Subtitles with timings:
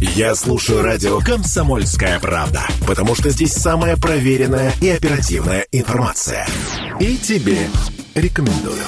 [0.00, 6.46] Я слушаю радио «Комсомольская правда», потому что здесь самая проверенная и оперативная информация.
[7.00, 7.56] И тебе
[8.14, 8.82] рекомендую.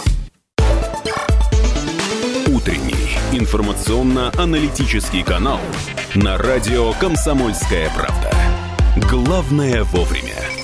[2.48, 5.60] Утренний информационно-аналитический канал
[6.14, 8.30] на радио «Комсомольская правда».
[9.10, 10.57] Главное вовремя.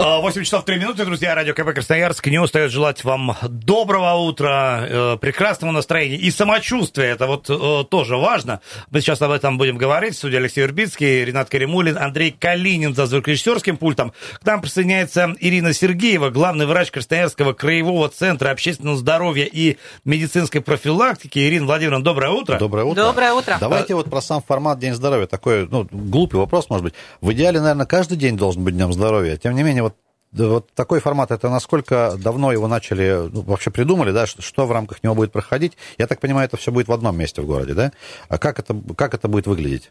[0.00, 2.26] 8 часов 3 минуты, друзья, радио КП Красноярск.
[2.28, 7.08] Не устает желать вам доброго утра, э, прекрасного настроения и самочувствия.
[7.08, 8.62] Это вот э, тоже важно.
[8.90, 10.16] Мы сейчас об этом будем говорить.
[10.16, 14.14] Судья Алексей Урбицкий, Ренат Каримулин, Андрей Калинин за звукорежиссерским пультом.
[14.42, 21.38] К нам присоединяется Ирина Сергеева, главный врач Красноярского краевого центра общественного здоровья и медицинской профилактики.
[21.40, 22.58] Ирина Владимировна, доброе утро.
[22.58, 23.02] Доброе утро.
[23.02, 23.58] Доброе утро.
[23.60, 25.26] Давайте вот про сам формат День здоровья.
[25.26, 26.94] Такой, ну, глупый вопрос, может быть.
[27.20, 29.36] В идеале, наверное, каждый день должен быть Днем здоровья.
[29.36, 29.89] Тем не менее, вот
[30.32, 34.66] да, вот такой формат, это насколько давно его начали, ну, вообще придумали, да, что, что
[34.66, 35.76] в рамках него будет проходить?
[35.98, 37.92] Я так понимаю, это все будет в одном месте в городе, да?
[38.28, 39.90] А как это, как это будет выглядеть?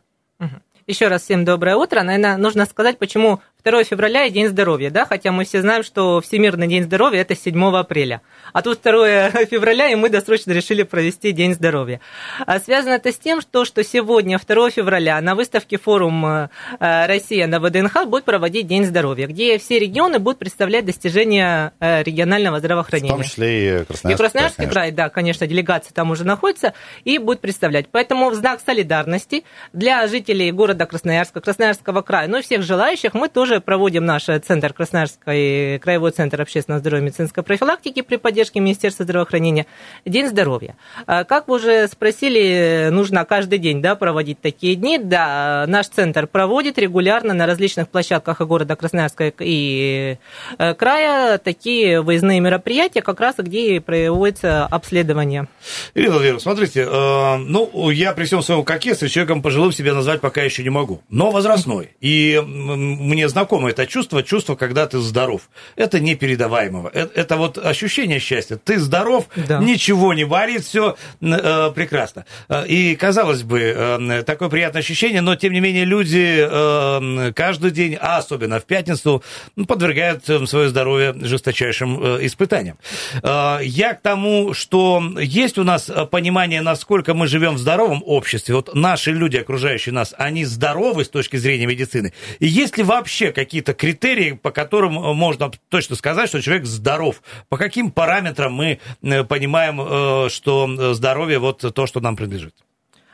[0.88, 2.02] Еще раз всем доброе утро.
[2.02, 6.22] Наверное, нужно сказать, почему 2 февраля и День здоровья, да, хотя мы все знаем, что
[6.22, 8.22] Всемирный день здоровья– это 7 апреля.
[8.54, 12.00] А тут 2 февраля, и мы досрочно решили провести День здоровья.
[12.46, 16.50] А связано это с тем, что, что сегодня, 2 февраля, на выставке форум э,
[16.80, 22.60] «Россия» на ВДНХ будет проводить День здоровья, где все регионы будут представлять достижения э, регионального
[22.60, 23.14] здравоохранения.
[23.14, 27.18] В том числе и Красноярский, и Красноярский край, да, конечно, делегация там уже находится и
[27.18, 27.88] будет представлять.
[27.92, 29.44] Поэтому в знак солидарности
[29.74, 34.26] для жителей города Красноярска, Красноярского края, ну и всех желающих мы тоже тоже проводим наш
[34.26, 39.66] Центр Красноярский, Краевой центр общественного здоровья и медицинской профилактики при поддержке Министерства здравоохранения
[40.06, 40.76] День здоровья.
[41.08, 45.00] А, как вы уже спросили, нужно каждый день да, проводить такие дни.
[45.00, 50.18] Да, наш центр проводит регулярно на различных площадках города Красноярска и
[50.60, 55.48] э, края такие выездные мероприятия, как раз где проводится обследование.
[55.96, 60.44] Ирина Владимировна, смотрите, э, ну, я при всем своем кокетстве человеком пожилым себя назвать пока
[60.44, 61.90] еще не могу, но возрастной.
[62.00, 65.50] И мне знакомо знакомо это чувство, чувство, когда ты здоров.
[65.78, 66.90] Это непередаваемого.
[66.94, 68.58] Это, это вот ощущение счастья.
[68.58, 69.60] Ты здоров, да.
[69.60, 72.26] ничего не болит, все э, прекрасно.
[72.50, 77.72] Э, и, казалось бы, э, такое приятное ощущение, но, тем не менее, люди э, каждый
[77.72, 79.24] день, а особенно в пятницу,
[79.68, 82.78] подвергают свое здоровье жесточайшим э, испытаниям.
[83.24, 88.56] Э, я к тому, что есть у нас понимание, насколько мы живем в здоровом обществе.
[88.56, 92.12] Вот наши люди, окружающие нас, они здоровы с точки зрения медицины.
[92.40, 97.22] И есть ли вообще какие-то критерии, по которым э, можно точно сказать, что человек здоров?
[97.50, 102.56] По каким параметрам мы э, понимаем, э, что здоровье вот то, что нам принадлежит?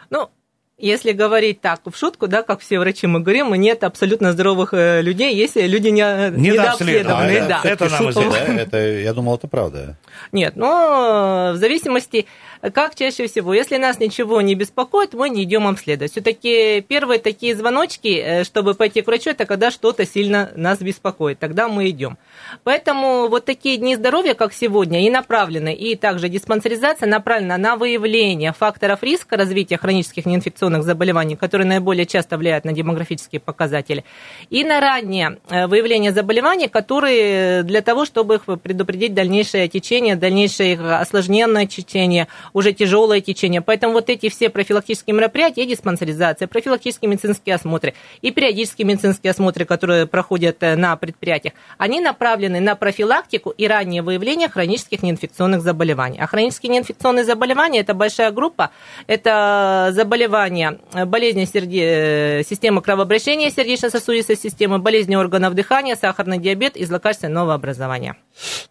[0.09, 0.30] Ну,
[0.78, 5.34] если говорить так, в шутку, да, как все врачи мы говорим, нет абсолютно здоровых людей,
[5.34, 7.44] если люди не, недообследованные.
[7.44, 7.62] А, да.
[7.64, 8.56] Это, это нам известно.
[8.56, 8.62] Да?
[8.62, 9.97] Это, я думал, это правда.
[10.34, 12.26] Нет, но в зависимости
[12.73, 13.53] как чаще всего?
[13.53, 16.11] Если нас ничего не беспокоит, мы не идем обследовать.
[16.11, 21.39] Все-таки первые такие звоночки, э, чтобы пойти к врачу, это когда что-то сильно нас беспокоит.
[21.39, 22.17] Тогда мы идем.
[22.63, 28.53] Поэтому вот такие дни здоровья, как сегодня, и направлены, и также диспансеризация направлена на выявление
[28.53, 34.03] факторов риска развития хронических неинфекционных заболеваний, которые наиболее часто влияют на демографические показатели,
[34.49, 40.79] и на раннее э, выявление заболеваний, которые для того, чтобы их предупредить дальнейшее течение, дальнейшее
[40.79, 43.61] осложненное течение, уже тяжелое течение.
[43.61, 49.66] Поэтому вот эти все профилактические мероприятия, и диспансеризация, профилактические медицинские осмотры и периодические медицинские осмотры,
[49.66, 56.19] которые проходят э, на предприятиях, они направлены на профилактику и раннее выявление хронических неинфекционных заболеваний.
[56.19, 58.72] А хронические неинфекционные заболевания– это большая группа,
[59.07, 61.81] это заболевания, э, болезни серде...
[61.84, 68.16] Э, системы кровообращения, сердечно-сосудистой системы, болезни органов дыхания, сахарный диабет и злокачественное новообразование.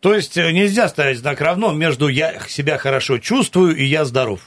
[0.04, 4.40] То есть нельзя ставить знак равно между «я себя хорошо чувствую» и я здоров.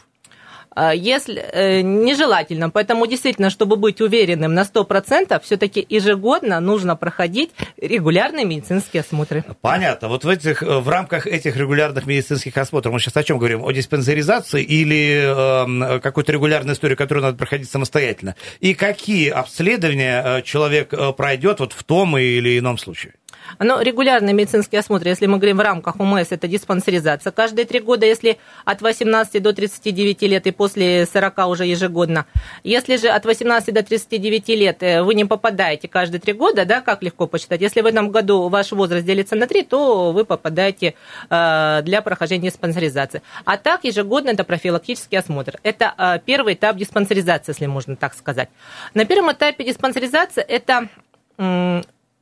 [0.70, 2.70] А, если э, нежелательно.
[2.70, 7.50] Поэтому действительно, чтобы быть уверенным на 100%, все-таки ежегодно нужно проходить
[7.82, 9.44] регулярные медицинские осмотры.
[9.62, 10.10] Понятно.
[10.10, 13.66] Вот в, этих, э, в рамках этих регулярных медицинских осмотров мы сейчас о чем говорим?
[13.66, 18.36] О диспансеризации или э, какой-то регулярной истории, которую надо проходить самостоятельно?
[18.60, 23.14] И какие обследования э, человек э, пройдет вот в том или ином случае?
[23.60, 27.32] Но регулярный медицинский осмотр, если мы говорим в рамках УМС, это диспансеризация.
[27.32, 32.26] Каждые три года, если от 18 до 39 лет и после 40 уже ежегодно.
[32.64, 36.82] Если же от 18 до 39 лет э, вы не попадаете каждые три года, да,
[36.82, 40.96] как легко посчитать, если в этом году ваш возраст делится на 3, то вы попадаете
[41.30, 43.22] э, для прохождения диспансеризации.
[43.46, 45.60] А так ежегодно это профилактический осмотр.
[45.64, 48.50] Это э, первый этап диспансеризации, если можно так сказать.
[48.94, 50.90] На первом этапе диспансеризации это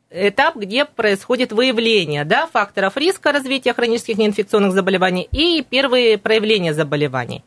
[0.09, 7.43] этап, где происходит выявление да, факторов риска развития хронических неинфекционных заболеваний и первые проявления заболеваний.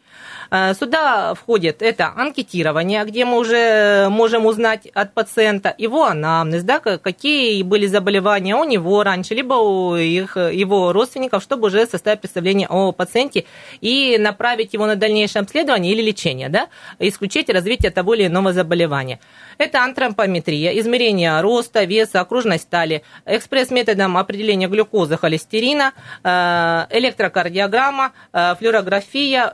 [0.51, 6.79] Э, сюда входит это анкетирование, где мы уже можем узнать от пациента его анамнез, да,
[6.79, 12.67] какие были заболевания у него раньше, либо у их, его родственников, чтобы уже составить представление
[12.69, 13.45] о пациенте
[13.81, 16.69] и направить его на дальнейшее обследование или лечение, да,
[16.99, 19.21] исключить развитие того или иного заболевания.
[19.59, 25.93] Это антропометрия, измерение роста, веса, окружной стали, экспресс-методом определения глюкозы, холестерина,
[26.23, 29.53] э, электрокардиограмма, э, флюорография.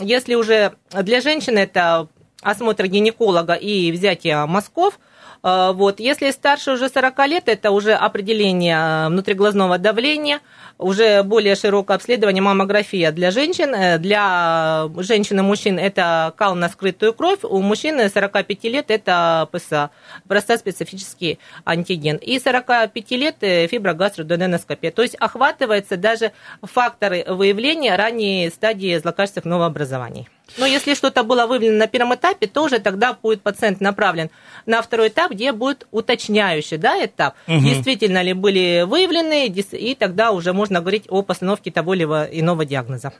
[0.00, 2.08] Если уже для женщины это
[2.42, 4.98] осмотр гинеколога и взятие мазков–
[5.42, 5.98] вот.
[5.98, 10.40] Если старше уже 40 лет, это уже определение внутриглазного давления,
[10.78, 13.74] уже более широкое обследование, маммография для женщин.
[13.74, 19.48] Э, для женщин и мужчин это кал на скрытую кровь, у мужчин 45 лет это
[19.50, 19.90] ПСА,
[20.28, 22.16] простоспецифический антиген.
[22.16, 24.90] И 45 лет э, фиброгастродоненоскопия.
[24.90, 30.28] То есть охватывается даже факторы выявления ранней стадии злокачественных новообразований.
[30.58, 34.30] Но если что-то было выявлено на первом этапе, тоже тогда будет пациент направлен
[34.66, 37.34] на второй этап, где будет уточняющий да, этап.
[37.48, 37.60] Угу.
[37.60, 43.12] Действительно ли были выявлены, и тогда уже можно говорить о постановке того или иного диагноза.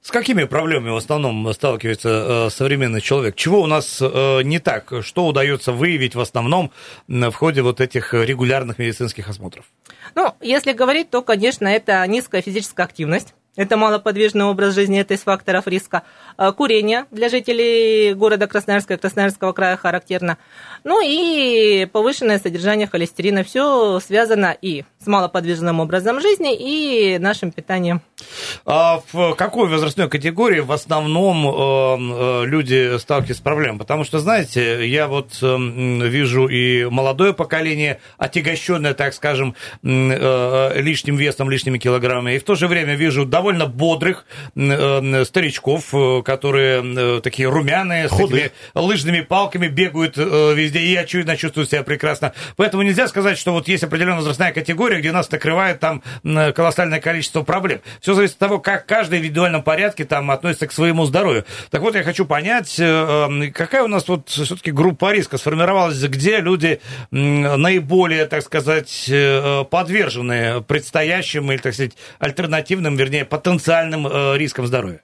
[0.00, 3.34] С какими проблемами в основном сталкивается э, современный человек?
[3.34, 4.92] Чего у нас э, не так?
[5.02, 6.70] Что удается выявить в основном
[7.08, 9.64] в ходе вот этих регулярных медицинских осмотров?
[10.14, 15.20] Ну, если говорить, то, конечно, это низкая физическая активность это малоподвижный образ жизни, это из
[15.20, 16.04] факторов риска.
[16.36, 20.38] А, курение для жителей города Красноярска и Красноярского края характерно.
[20.84, 23.42] Ну и повышенное содержание холестерина.
[23.42, 28.00] Все связано и с малоподвижным образом жизни, и нашим питанием.
[28.64, 33.78] А в какой возрастной категории в основном э, э, люди сталкиваются с проблемой?
[33.78, 41.50] Потому что, знаете, я вот вижу и молодое поколение, отягощенное, так скажем, э, лишним весом,
[41.50, 46.82] лишними килограммами, и в то же время вижу довольно довольно бодрых э, старичков, э, которые
[47.16, 48.26] э, такие румяные, Худые.
[48.46, 52.34] с такими лыжными палками бегают везде, и очевидно чувствуют себя прекрасно.
[52.56, 57.42] Поэтому нельзя сказать, что вот есть определенная возрастная категория, где нас накрывает там колоссальное количество
[57.42, 57.80] проблем.
[58.00, 61.44] Все зависит от того, как каждый в индивидуальном порядке там относится к своему здоровью.
[61.70, 62.74] Так вот, я хочу понять,
[63.54, 66.80] какая у нас вот все-таки группа риска сформировалась, где люди
[67.10, 69.10] наиболее, так сказать,
[69.70, 75.02] подвержены предстоящим или, так сказать, альтернативным, вернее, потенциальным э, риском здоровья?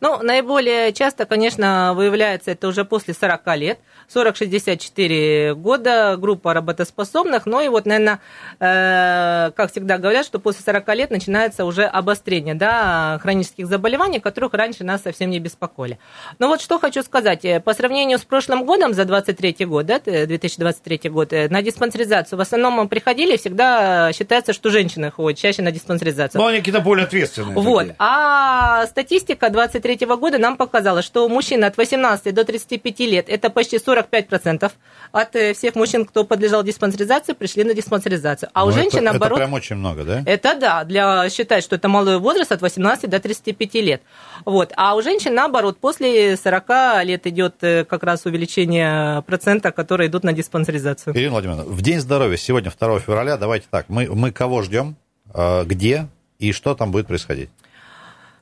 [0.00, 3.78] Ну, наиболее часто, конечно, выявляется это уже после 40 лет,
[4.14, 7.46] 40-64 года, группа работоспособных.
[7.46, 8.20] Ну и вот, наверное,
[8.60, 14.54] э, как всегда говорят, что после 40 лет начинается уже обострение да, хронических заболеваний, которых
[14.54, 15.98] раньше нас совсем не беспокоили.
[16.38, 17.44] Но вот что хочу сказать.
[17.44, 22.38] Э, по сравнению с прошлым годом, за 23 год, да, 2023 год, э, на диспансеризацию
[22.38, 26.40] в основном приходили, всегда считается, что женщины ходят чаще на диспансеризацию.
[26.40, 27.54] Но они какие-то более ответственные.
[27.54, 27.80] Вот.
[27.80, 27.96] Такие.
[27.98, 33.78] А статистика 23 года нам показала, что мужчин от 18 до 35 лет это почти
[33.78, 34.70] 40 45%
[35.12, 38.50] от э, всех мужчин, кто подлежал диспансеризации, пришли на диспансеризацию.
[38.52, 39.38] А ну, у женщин, это, наоборот...
[39.38, 40.22] Это прям очень много, да?
[40.26, 44.02] Это да, для считать, что это малый возраст от 18 до 35 лет.
[44.44, 44.72] Вот.
[44.76, 50.24] А у женщин, наоборот, после 40 лет идет э, как раз увеличение процента, которые идут
[50.24, 51.16] на диспансеризацию.
[51.16, 54.96] Ирина Владимировна, в День здоровья сегодня, 2 февраля, давайте так, мы, мы кого ждем,
[55.34, 56.08] э, где
[56.38, 57.50] и что там будет происходить?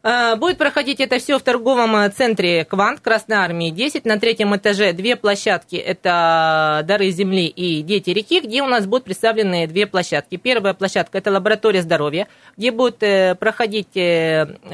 [0.04, 4.04] Э, будет проходить это все в торговом э, центре «Квант» Красной Армии 10.
[4.04, 5.76] На третьем этаже две площадки.
[5.76, 10.36] Это «Дары земли» и «Дети реки», где у нас будут представлены две площадки.
[10.36, 13.94] Первая площадка– это лаборатория здоровья, где будет э, проходить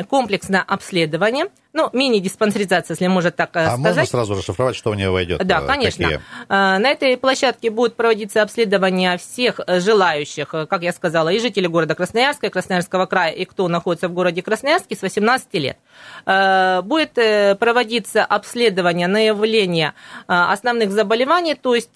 [0.08, 3.74] комплексное обследование ну, мини-диспансеризация, если можно так а сказать.
[3.74, 5.44] А можно сразу расшифровать, что в нее войдет?
[5.46, 6.04] Да, конечно.
[6.04, 6.20] Какие?
[6.48, 12.48] На этой площадке будут проводиться обследования всех желающих, как я сказала, и жителей города Красноярска,
[12.48, 15.76] и Красноярского края, и кто находится в городе Красноярске с 18 лет.
[16.26, 19.94] Э, будет э, проводиться обследование на явление
[20.28, 21.94] э, основных заболеваний, то есть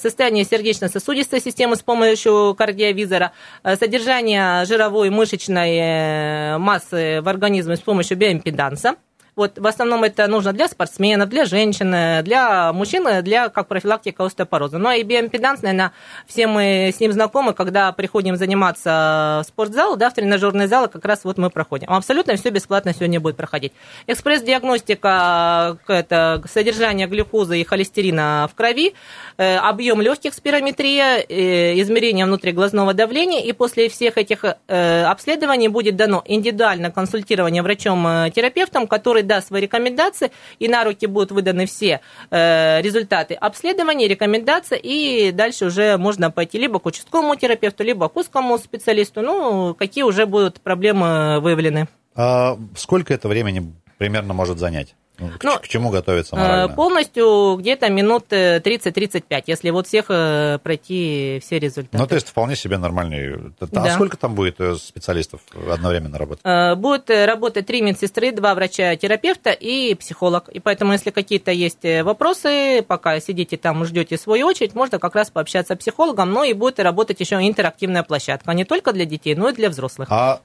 [0.00, 3.32] состояние сердечно-сосудистой системы с помощью кардиовизора,
[3.62, 8.94] содержание жировой мышечной массы в организме с помощью биоимпеданса,
[9.38, 11.90] вот в основном это нужно для спортсменов, для женщин,
[12.24, 14.78] для мужчин, для как профилактика остеопороза.
[14.78, 15.92] Но и биоимпеданс, наверное,
[16.26, 21.04] все мы с ним знакомы, когда приходим заниматься в спортзал, да, в тренажерный зал, как
[21.04, 21.88] раз вот мы проходим.
[21.90, 23.72] Абсолютно все бесплатно сегодня будет проходить.
[24.06, 28.94] Экспресс-диагностика, это содержание глюкозы и холестерина в крови,
[29.36, 35.96] э, объем легких спирометрия, э, измерение внутриглазного давления, и после всех этих э, обследований будет
[35.96, 42.82] дано индивидуальное консультирование врачом-терапевтом, который даст свои рекомендации, и на руки будут выданы все э,
[42.82, 48.58] результаты обследования, рекомендации, и дальше уже можно пойти либо к участковому терапевту, либо к узкому
[48.58, 51.86] специалисту, ну, какие уже будут проблемы выявлены.
[52.16, 54.96] А сколько это времени примерно может занять?
[55.18, 56.74] Ну, к, Ну, к чему готовиться Э, морально?
[56.74, 61.98] Полностью где-то минут э, 30-35, если вот всех э, пройти все результаты.
[61.98, 63.34] Ну, то есть вполне себе нормальный.
[63.60, 63.90] А Да.
[63.90, 66.44] сколько там будет э, специалистов одновременно работать?
[66.44, 70.48] Э, Будет э, работать три медсестры, два врача-терапевта и психолог.
[70.50, 74.98] И поэтому, если какие-то есть э, вопросы, пока сидите там и ждете свою очередь, можно
[74.98, 79.04] как раз пообщаться с психологом, но и будет работать еще интерактивная площадка, не только для
[79.04, 80.08] детей, но и для взрослых.
[80.10, 80.40] А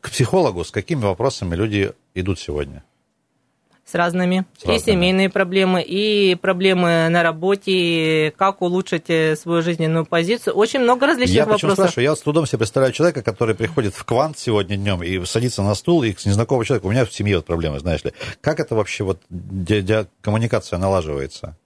[0.00, 2.82] к психологу с какими вопросами люди идут сегодня?
[3.88, 4.44] С разными.
[4.58, 4.96] С и разными.
[4.96, 10.54] семейные проблемы, и проблемы на работе, как улучшить э, свою жизненную позицию.
[10.54, 11.72] Очень много различных Я вопросов.
[11.74, 12.04] спрашиваю?
[12.04, 15.74] Я с трудом себе представляю человека, который приходит в квант сегодня днем и садится на
[15.76, 16.86] стул, и с незнакомого человека.
[16.86, 18.12] У меня в семье вот проблемы, знаешь ли.
[18.40, 21.56] Как это вообще вот ди- ди- коммуникация налаживается?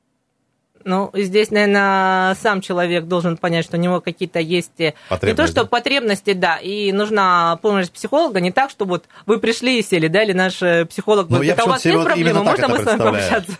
[0.85, 5.47] Ну, здесь, наверное, сам человек должен понять, что у него какие-то есть э, не то,
[5.47, 5.65] что да?
[5.67, 10.23] потребности, да, и нужна помощь психолога, не так, что вот вы пришли и сели, да,
[10.23, 12.85] или наш э, психолог Ну, говорит, я это у вас вот проблемы, можно мы с
[12.85, 13.59] вами пообщаться?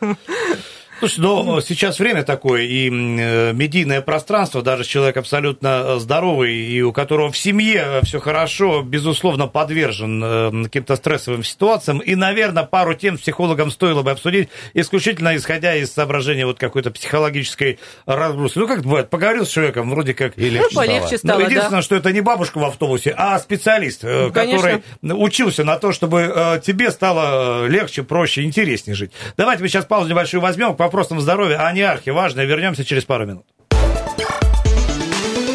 [1.01, 6.83] Слушай, ну, сейчас время такое, и э, медийное пространство, даже человек абсолютно э, здоровый, и
[6.83, 12.93] у которого в семье все хорошо, безусловно, подвержен э, каким-то стрессовым ситуациям, и, наверное, пару
[12.93, 18.59] тем с психологом стоило бы обсудить, исключительно исходя из соображения вот какой-то психологической разгрузки.
[18.59, 20.37] Ну, как бывает, поговорил с человеком, вроде как...
[20.37, 20.87] И Ну, легче стало.
[20.87, 21.83] полегче Ну, стало, единственное, да.
[21.83, 24.83] что это не бабушка в автобусе, а специалист, э, Конечно.
[24.83, 29.13] который учился на то, чтобы э, тебе стало э, легче, проще, интереснее жить.
[29.39, 32.41] Давайте мы сейчас паузу небольшую возьмем вопросам здоровья, а не архиважно.
[32.41, 33.47] Вернемся через пару минут.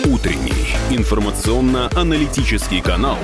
[0.05, 3.17] Утренний информационно-аналитический канал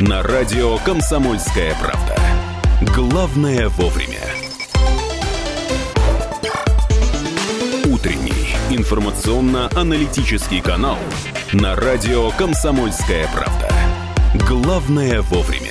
[0.00, 2.16] на радио «Комсомольская правда».
[2.92, 4.18] Главное вовремя.
[7.84, 10.98] Утренний информационно-аналитический канал
[11.52, 13.70] на радио «Комсомольская правда».
[14.48, 15.61] Главное вовремя.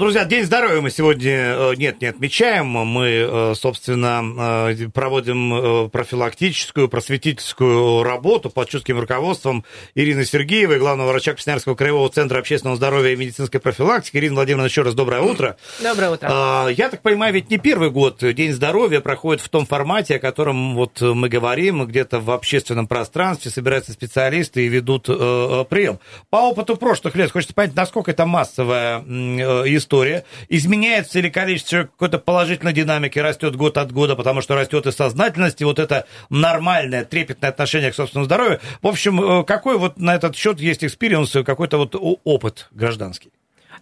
[0.00, 2.68] Друзья, День здоровья мы сегодня э, нет, не отмечаем.
[2.68, 9.62] Мы, э, собственно, э, проводим профилактическую, просветительскую работу под чутким руководством
[9.94, 14.16] Ирины Сергеевой, главного врача Красноярского краевого центра общественного здоровья и медицинской профилактики.
[14.16, 15.58] Ирина Владимировна, еще раз доброе утро.
[15.82, 16.28] Доброе утро.
[16.32, 20.18] А, Я так понимаю, ведь не первый год День здоровья проходит в том формате, о
[20.18, 25.98] котором вот мы говорим, где-то в общественном пространстве собираются специалисты и ведут прием.
[26.30, 32.20] По опыту прошлых лет, хочется понять, насколько это массовая э, история, изменяется ли количество какой-то
[32.20, 37.04] положительной динамике, растет год от года, потому что растет и сознательность, и вот это нормальное,
[37.04, 38.60] трепетное отношение к собственному здоровью.
[38.82, 43.32] В общем, э, какой вот на этот счет есть experience, какой-то вот опыт гражданский?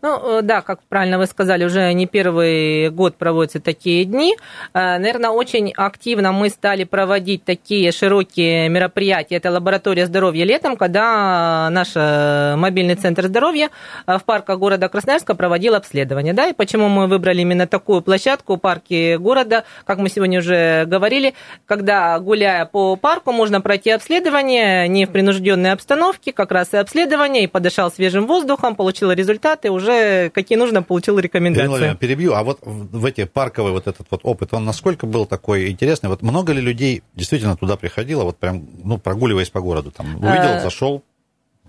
[0.00, 4.36] Ну, э, да, как правильно вы сказали, уже не первый год проводятся такие дни.
[4.72, 9.36] Э, Наверное, очень активно мы стали проводить такие широкие мероприятия.
[9.36, 13.70] Это лаборатория здоровья летом, когда наш э, мобильный центр здоровья
[14.06, 16.32] в парках города Красноярска проводил обследование.
[16.32, 16.46] Да?
[16.46, 21.34] И почему мы выбрали именно такую площадку, парки города, как мы сегодня уже говорили,
[21.66, 27.44] когда, гуляя по парку, можно пройти обследование не в принужденной обстановке, как раз и обследование,
[27.44, 29.87] и подышал свежим воздухом, получил результаты, уже
[30.34, 31.66] какие нужно, получил Ирина рекомендации.
[31.68, 35.70] Владимировна, перебью, а вот в эти парковые вот этот вот опыт, он насколько был такой
[35.70, 36.08] интересный?
[36.08, 40.56] Вот много ли людей действительно туда приходило, вот прям, ну, прогуливаясь по городу, там, увидел,
[40.56, 41.02] Э, зашел,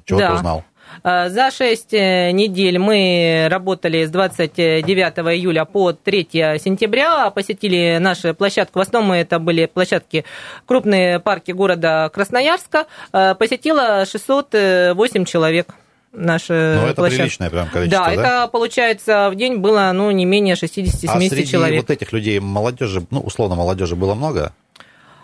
[0.05, 0.33] чего-то да.
[0.35, 0.63] узнал?
[1.03, 1.91] Э, За 6
[2.33, 6.27] недель мы работали с 29 июля по 3
[6.59, 10.25] сентября, посетили нашу площадку, в основном это были площадки,
[10.65, 15.75] крупные парки города Красноярска, Э, посетило 608 человек.
[16.11, 18.21] Наши Ну, это приличное прям количество, Да, да?
[18.43, 21.81] это, получается, в день было, ну, не менее 60-70 А среди человек.
[21.81, 24.53] вот этих людей молодежи, ну, условно, молодежи было много?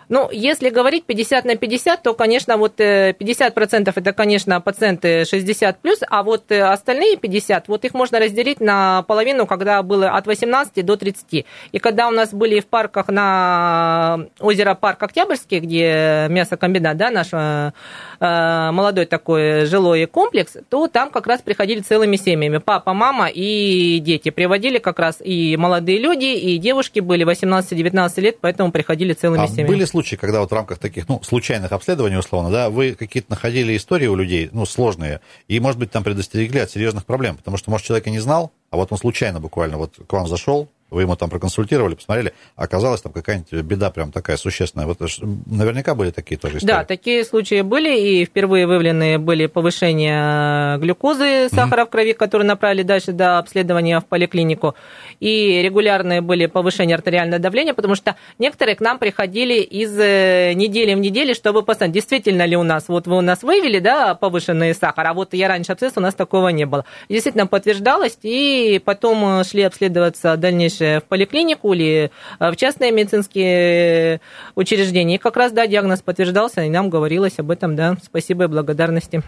[0.08, 5.80] Ну, если говорить 50 на 50, то, конечно, вот э, 50% это, конечно, пациенты 60
[5.80, 10.26] плюс, а вот э, остальные 50, вот их можно разделить на половину, когда было от
[10.26, 11.44] 18 до 30.
[11.72, 17.28] И когда у нас были в парках на озеро Парк Октябрьский, где мясокомбинат, да, наш
[17.32, 17.72] э,
[18.20, 22.58] э, молодой такой жилой комплекс, то там как раз приходили целыми семьями.
[22.58, 24.30] Папа, мама и дети.
[24.30, 29.48] Приводили как раз и молодые люди, и девушки были 18-19 лет, поэтому приходили целыми А
[29.48, 29.68] семьями.
[29.68, 33.74] были случаи, когда вот в рамках таких, ну, случайных обследований, условно, да, вы какие-то находили
[33.74, 37.70] истории у людей, ну, сложные, и, может быть, там предостерегли от серьезных проблем, потому что,
[37.70, 41.02] может, человек и не знал, а вот он случайно буквально вот к вам зашел, Вы
[41.02, 44.86] ему там проконсультировали, посмотрели, оказалась там какая-нибудь беда прям такая существенная.
[44.86, 45.00] Вот
[45.46, 46.72] наверняка были такие тоже истории.
[46.72, 51.86] Да, такие случаи были, и впервые выявлены были повышение глюкозы, сахара mm-hmm.
[51.86, 54.76] в крови, которые направили дальше до обследования в поликлинику,
[55.18, 60.94] и регулярные были повышения артериального давления, потому что некоторые к нам приходили из э, недели
[60.94, 64.72] в неделю, чтобы посмотреть, действительно ли у нас, вот вы у нас выявили, да, повышенный
[64.72, 66.84] сахар, а вот я раньше обследовался, у нас такого не было.
[67.08, 74.20] Действительно подтверждалось, и потом шли обследоваться дальнейшие в поликлинику или э, в частные медицинские
[74.54, 75.16] учреждения.
[75.16, 79.22] И как раз, да, диагноз подтверждался, и нам говорилось об этом, да, спасибо и благодарности.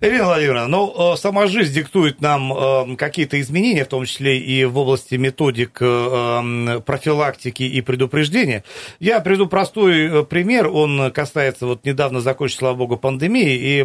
[0.00, 4.64] Ирина Владимировна, ну, э, сама жизнь диктует нам э, какие-то изменения, в том числе и
[4.64, 8.64] в области методик профилактики и предупреждения.
[9.00, 13.80] Я приду простой пример, он касается вот недавно закончилась, слава богу, пандемии, и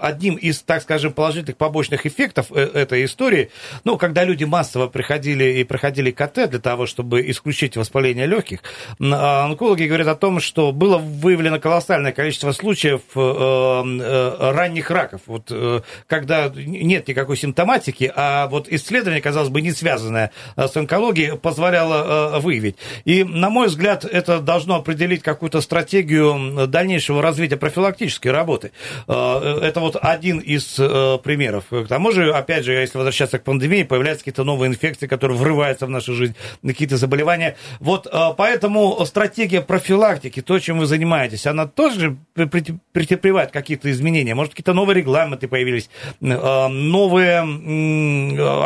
[0.00, 3.50] одним из, так скажем, положительных побочных эффектов этой истории,
[3.84, 8.60] ну, когда люди массово приходили и проходили проводили КТ для того, чтобы исключить воспаление легких,
[9.00, 15.22] а онкологи говорят о том, что было выявлено колоссальное количество случаев э, э, ранних раков,
[15.26, 21.38] вот, э, когда нет никакой симптоматики, а вот исследование, казалось бы, не связанное с онкологией,
[21.38, 22.76] позволяло выявить.
[23.04, 28.72] И, на мой взгляд, это должно определить какую-то стратегию дальнейшего развития профилактической работы.
[29.06, 30.74] Это вот один из
[31.22, 31.64] примеров.
[31.70, 35.85] К тому же, опять же, если возвращаться к пандемии, появляются какие-то новые инфекции, которые врываются
[35.86, 37.56] в нашу жизнь, какие-то заболевания.
[37.80, 44.34] Вот э, поэтому стратегия профилактики, то, чем вы занимаетесь, она тоже претерпевает какие-то изменения.
[44.34, 45.90] Может, какие-то новые регламенты появились,
[46.20, 47.40] э, новые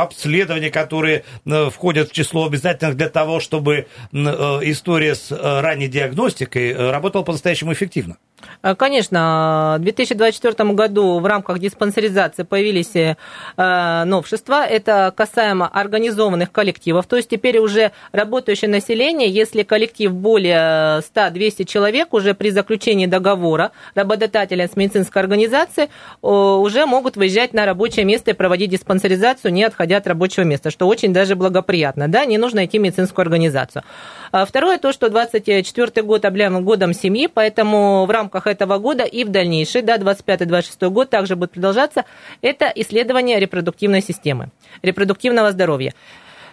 [0.00, 7.22] обследования, которые э, входят в число обязательных для того, чтобы история с ранней диагностикой работала
[7.22, 8.16] по-настоящему эффективно.
[8.62, 14.66] Э, конечно, в 2024 году в рамках диспансеризации появились э, новшества.
[14.66, 17.06] Это касаемо организованных коллективов.
[17.06, 23.72] То есть теперь уже работающее население, если коллектив более 100-200 человек, уже при заключении договора
[23.94, 25.88] работодателя с медицинской организацией
[26.22, 30.86] уже могут выезжать на рабочее место и проводить диспансеризацию, не отходя от рабочего места, что
[30.86, 32.08] очень даже благоприятно.
[32.08, 33.82] Да, не нужно идти в медицинскую организацию.
[34.32, 39.04] А второе, то, что 2024 год объявлен годом семьи, поэтому в рамках рамках этого года
[39.04, 42.04] и в дальнейшем, да, 25-26 год также будет продолжаться,
[42.42, 44.50] это исследование репродуктивной системы,
[44.82, 45.92] репродуктивного здоровья.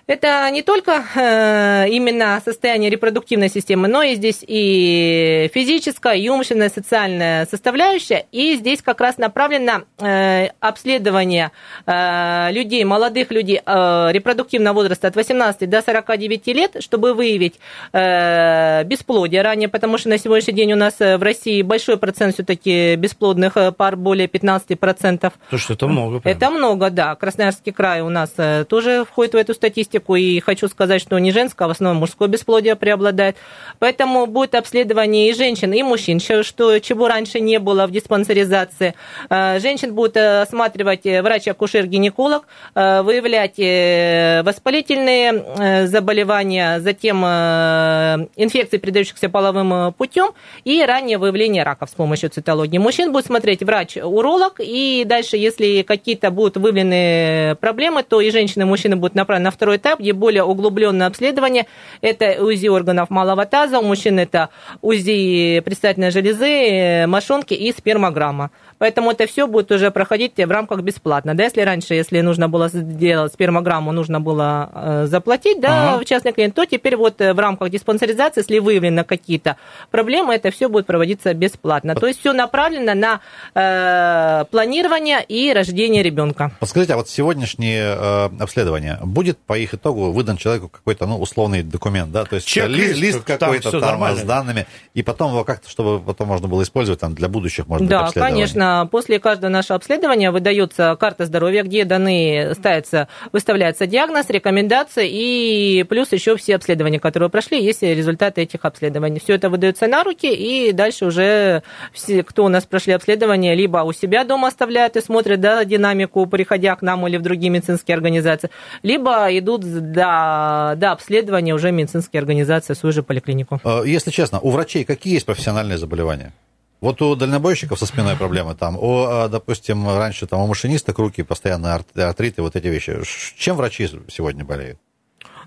[0.07, 6.69] Это не только э, именно состояние репродуктивной системы, но и здесь и физическая, и умственная,
[6.69, 8.25] социальная составляющая.
[8.31, 11.51] И здесь как раз направлено э, обследование
[11.85, 17.55] э, людей, молодых людей репродуктивного возраста от 18 до 49 лет, чтобы выявить
[17.91, 23.57] бесплодие ранее, потому что на сегодняшний день у нас в России большой процент все-таки бесплодных
[23.75, 25.33] пар, более 15%.
[25.49, 26.19] То, что это много.
[26.19, 26.35] Прям.
[26.35, 27.15] Это много, да.
[27.15, 28.31] Красноярский край у нас
[28.69, 31.97] тоже входит в эту статистику статистику, и хочу сказать, что не женское, а в основном
[31.97, 33.35] мужское бесплодие преобладает.
[33.79, 38.93] Поэтому будет обследование и женщин, и мужчин, что, чего раньше не было в диспансеризации.
[39.29, 42.43] Э, женщин будет осматривать врач-акушер-гинеколог,
[42.75, 50.29] э, выявлять э, воспалительные заболевания, затем инфекции, передающихся половым путем,
[50.65, 52.77] и раннее выявление рака с помощью цитологии.
[52.77, 58.65] Мужчин будет смотреть врач-уролог, и дальше, если какие-то будут выявлены проблемы, то и женщины, и
[58.65, 61.65] мужчины будут направлены на второй этап, этап, где более углубленное обследование.
[62.01, 64.49] Это УЗИ органов малого таза, у мужчин это
[64.81, 68.51] УЗИ предстательной железы, мошонки и спермограмма.
[68.79, 71.35] Поэтому это все будет уже проходить в рамках бесплатно.
[71.35, 76.03] Да, если раньше, если нужно было сделать спермограмму, нужно было э, заплатить, да, ага.
[76.03, 79.57] в частный клиент, то теперь вот э, в рамках диспансеризации, если выявлены какие-то
[79.89, 81.95] проблемы, это все будет проводиться бесплатно.
[81.95, 83.19] То есть все направлено на
[83.55, 86.51] э, планирование и рождение ребенка.
[86.59, 91.63] Подскажите, а вот сегодняшнее э, обследование будет по их итогу выдан человеку какой-то ну, условный
[91.63, 95.69] документ, да, то есть Чек-лист, лист какой-то там, там с данными, и потом его как-то,
[95.69, 99.49] чтобы потом можно было использовать там для будущих, может да, быть, Да, конечно после каждого
[99.49, 106.55] нашего обследования выдается карта здоровья, где даны ставятся, выставляется диагноз, рекомендации и плюс еще все
[106.55, 109.19] обследования, которые прошли, есть результаты этих обследований.
[109.19, 113.79] Все это выдается на руки, и дальше уже все, кто у нас прошли обследование, либо
[113.79, 117.95] у себя дома оставляют и смотрят да, динамику, приходя к нам или в другие медицинские
[117.95, 118.49] организации,
[118.83, 123.59] либо идут до, до обследования уже медицинские организации, свою же поликлинику.
[123.63, 126.33] Э, если честно, у врачей какие есть профессиональные заболевания?
[126.79, 131.23] Вот у дальнобойщиков со спиной проблемы там, у, а, допустим, раньше там у машинисток руки
[131.23, 132.99] постоянно артриты, вот эти вещи.
[133.35, 134.79] Чем врачи сегодня болеют?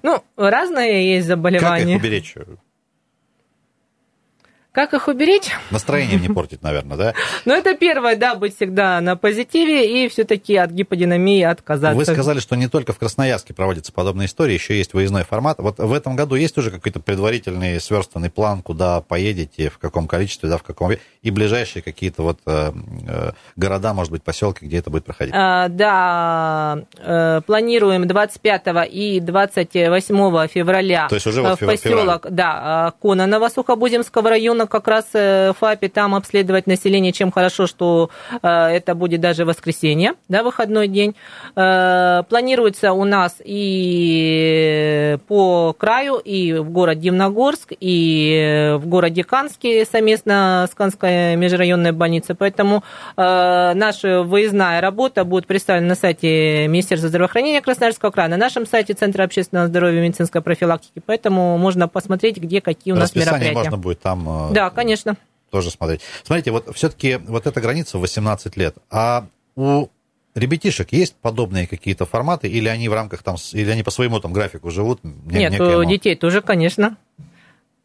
[0.02, 1.84] Ну, разные есть заболевания.
[1.84, 2.34] Как их уберечь?
[4.72, 5.50] Как их уберечь?
[5.70, 7.14] Настроение не портить, наверное, да?
[7.44, 11.96] Ну, это первое, да, быть всегда на позитиве и все-таки от гиподинамии отказаться.
[11.96, 15.58] Вы сказали, что не только в Красноярске проводятся подобные истории, еще есть выездной формат.
[15.58, 20.48] Вот в этом году есть уже какой-то предварительный сверстанный план, куда поедете, в каком количестве,
[20.48, 20.92] да, в каком...
[21.22, 22.72] И ближайшие какие-то вот э,
[23.08, 25.34] э, города, может быть, поселки, где это будет проходить?
[25.36, 32.94] А, да, э, планируем 25 и 28 февраля То есть уже вот в поселок, да,
[33.02, 38.10] Кононово Сухобуземского района, как раз в ФАПе, там обследовать население, чем хорошо, что
[38.42, 41.14] это будет даже воскресенье, да, выходной день.
[41.54, 50.68] Планируется у нас и по краю, и в город Дивногорск, и в городе Канске совместно
[50.70, 52.34] с Канской межрайонной больницей.
[52.34, 52.82] Поэтому
[53.16, 59.24] наша выездная работа будет представлена на сайте Министерства здравоохранения Красноярского края, на нашем сайте Центра
[59.24, 61.00] общественного здоровья и медицинской профилактики.
[61.04, 63.70] Поэтому можно посмотреть, где какие у нас Расписание мероприятия.
[63.70, 64.49] можно будет там...
[64.54, 65.16] Да, конечно.
[65.50, 66.00] Тоже смотреть.
[66.24, 69.88] Смотрите, вот все-таки вот эта граница 18 лет, а у
[70.34, 74.32] ребятишек есть подобные какие-то форматы, или они в рамках там, или они по своему там
[74.32, 75.00] графику живут?
[75.02, 76.96] Нет, у детей тоже, конечно,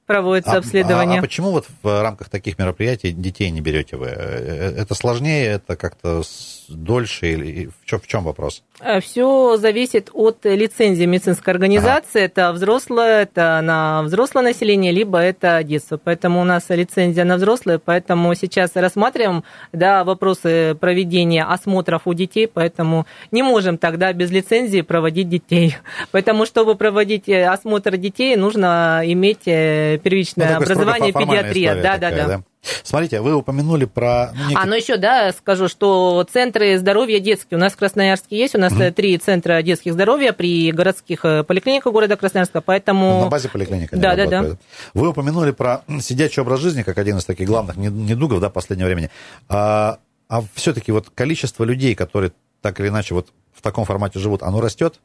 [0.06, 1.18] проводится а, обследование.
[1.18, 4.08] А, а почему вот в рамках таких мероприятий детей не берете вы?
[4.08, 6.22] Это сложнее, это как-то
[6.70, 8.64] дольше или чем, в чем вопрос?
[9.02, 12.20] Все зависит от лицензии медицинской организации.
[12.20, 12.26] Ага.
[12.26, 16.00] Это взрослое, это на взрослое население, либо это детство.
[16.04, 22.48] Поэтому у нас лицензия на взрослые, поэтому сейчас рассматриваем да, вопросы проведения осмотров у детей,
[22.48, 25.76] поэтому не можем тогда без лицензии проводить детей.
[26.12, 31.76] Поэтому, чтобы проводить осмотр детей, нужно иметь первичное ну, образование педиатрия.
[31.76, 32.44] Да, такая, да, да.
[32.84, 34.32] Смотрите, вы упомянули про...
[34.34, 34.62] Ну, некий...
[34.62, 38.56] А, ну еще, да, скажу, что центры здоровья детские у нас в Красноярске есть.
[38.56, 38.92] У нас mm-hmm.
[38.92, 43.22] три центра детских здоровья при городских э, поликлиниках города Красноярска, поэтому...
[43.22, 43.98] На базе поликлиника.
[43.98, 44.58] Да, да, да.
[44.94, 49.10] Вы упомянули про сидячий образ жизни как один из таких главных недугов да, последнего времени.
[49.48, 54.44] А, а все-таки вот количество людей, которые так или иначе вот в таком формате живут,
[54.44, 55.00] оно растет?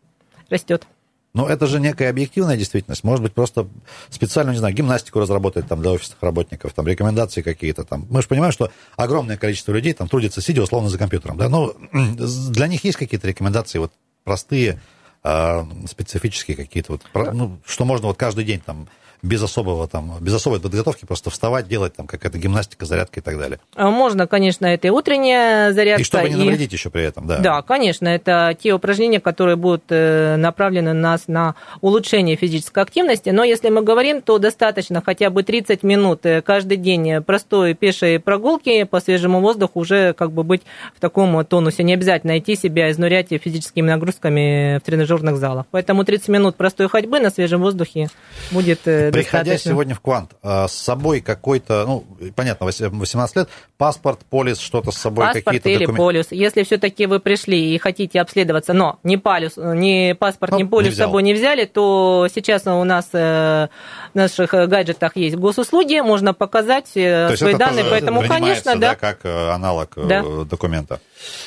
[0.48, 0.86] Растет.
[1.32, 3.04] Но это же некая объективная действительность.
[3.04, 3.68] Может быть, просто
[4.08, 8.06] специально, не знаю, гимнастику разработать там для офисных работников, там рекомендации какие-то там.
[8.10, 11.36] Мы же понимаем, что огромное количество людей там трудится, сидя условно за компьютером.
[11.36, 11.48] Да?
[11.48, 13.92] Но для них есть какие-то рекомендации вот
[14.24, 14.80] простые,
[15.22, 18.88] э, специфические какие-то, вот, ну, что можно вот каждый день там
[19.22, 23.38] без особого там, без особой подготовки просто вставать, делать там какая-то гимнастика, зарядка и так
[23.38, 23.60] далее.
[23.74, 26.02] А можно, конечно, это и утренняя зарядка.
[26.02, 26.76] И чтобы не навредить и...
[26.76, 27.38] еще при этом, да.
[27.38, 33.44] Да, конечно, это те упражнения, которые будут э, направлены нас на улучшение физической активности, но
[33.44, 38.84] если мы говорим, то достаточно хотя бы 30 минут э, каждый день простой пешей прогулки
[38.84, 40.62] по свежему воздуху уже как бы быть
[40.96, 41.82] в таком тонусе.
[41.82, 45.66] Не обязательно идти себя изнурять физическими нагрузками в тренажерных залах.
[45.70, 48.08] Поэтому 30 минут простой ходьбы на свежем воздухе
[48.50, 48.80] будет
[49.10, 49.70] э, Приходя достаточно.
[49.70, 54.96] сегодня в Квант, а, с собой какой-то, ну, понятно, 18 лет, паспорт, полис, что-то с
[54.96, 56.02] собой, паспорт какие-то или документы?
[56.02, 56.26] полис.
[56.30, 60.94] Если все-таки вы пришли и хотите обследоваться, но ни, полис, ни паспорт, ну, ни полис
[60.94, 63.68] с собой не взяли, то сейчас у нас э,
[64.12, 68.90] в наших гаджетах есть госуслуги, можно показать э, свои данные, поэтому, конечно, да.
[68.90, 70.22] да как э, аналог да.
[70.44, 71.00] документа.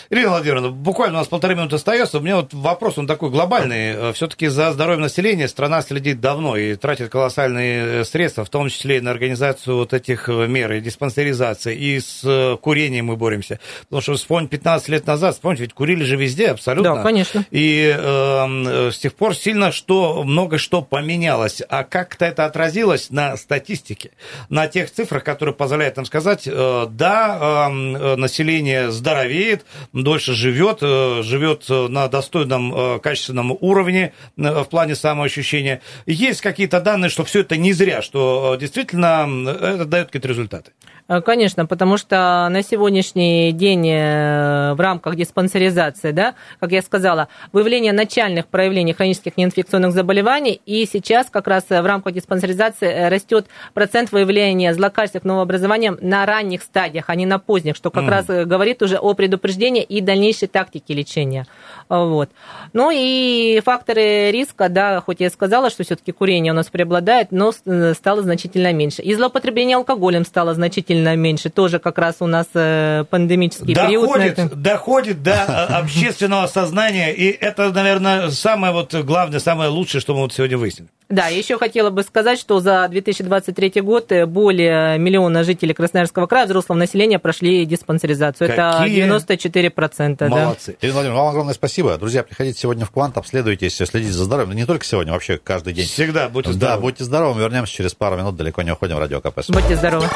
[0.09, 2.17] Ирина Владимировна, буквально у нас полторы минуты остается.
[2.17, 4.13] У меня вот вопрос, он такой глобальный.
[4.13, 8.97] Все-таки за здоровье населения страна следит давно и тратит колоссальные э, средства, в том числе
[8.97, 13.59] и на организацию вот этих э, мер и диспансеризации, и с э, курением мы боремся.
[13.83, 16.95] Потому что вспомнить 15 лет назад, вспомните, ведь курили же везде абсолютно.
[16.95, 17.45] Да, конечно.
[17.51, 21.61] И э, с тех пор сильно что, много что поменялось.
[21.69, 24.11] А как-то это отразилось на статистике,
[24.49, 29.62] на тех цифрах, которые позволяют нам сказать, э, да, э, население здоровеет,
[29.93, 35.81] дольше живет, э, живет на достойном, э, качественном уровне э, в плане самоощущения.
[36.05, 40.71] Есть какие-то данные, что все это не зря, что действительно это дает какие-то результаты.
[41.07, 47.27] Э, конечно, потому что на сегодняшний день э, в рамках диспансеризации, да, как я сказала,
[47.51, 53.47] выявление начальных проявлений хронических неинфекционных заболеваний, и сейчас как раз в рамках диспансеризации э, растет
[53.73, 58.09] процент выявления злокачественных новообразований на ранних стадиях, а не на поздних, что как mm.
[58.09, 61.45] раз говорит уже о предупреждении и дальнейшей тактике лечения.
[61.89, 62.29] Вот.
[62.71, 67.51] Ну и факторы риска, да, хоть я сказала, что все-таки курение у нас преобладает, но
[67.51, 69.01] стало значительно меньше.
[69.01, 71.49] И злоупотребление алкоголем стало значительно значительно меньше.
[71.49, 74.07] Тоже как раз у нас э, пандемический период.
[74.07, 75.43] Доходит, доходит до
[75.79, 80.89] общественного сознания, и это, наверное, самое вот главное, самое лучшее, что мы вот сегодня выяснили.
[81.09, 86.77] Да, еще хотела бы сказать, что за 2023 год более миллиона жителей Красноярского края взрослого
[86.77, 88.47] населения прошли диспансеризацию.
[88.49, 90.27] Какие Это 94%.
[90.27, 90.71] Молодцы.
[90.71, 90.77] Да.
[90.81, 91.97] Ирина Владимировна, вам огромное спасибо.
[91.97, 94.55] Друзья, приходите сегодня в Квант, обследуйтесь, следите за здоровьем.
[94.55, 95.85] Не только сегодня, вообще каждый день.
[95.85, 96.77] Всегда будьте здоровы.
[96.77, 97.35] Да, будьте здоровы.
[97.35, 98.35] Мы вернемся через пару минут.
[98.35, 99.41] Далеко не уходим в Радио КП.
[99.49, 100.07] Будьте здоровы.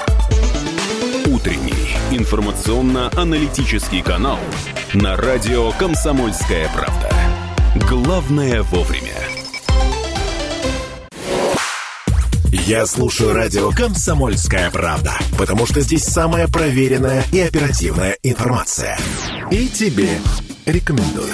[1.48, 4.38] Утренний информационно-аналитический канал
[4.94, 7.10] на радио «Комсомольская правда».
[7.90, 9.16] Главное вовремя.
[12.52, 18.98] Я слушаю радио «Комсомольская правда», потому что здесь самая проверенная и оперативная информация.
[19.50, 20.20] И тебе
[20.66, 21.32] рекомендую.